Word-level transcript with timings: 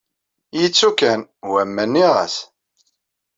Yettu 0.59 0.89
kan, 0.99 1.21
wamma 1.51 1.83
nniɣ-as. 1.87 2.35